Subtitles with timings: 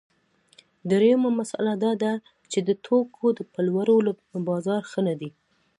[0.89, 2.13] درېیمه مسئله دا ده
[2.51, 4.11] چې د توکو د پلورلو
[4.47, 5.29] بازار ښه نه دی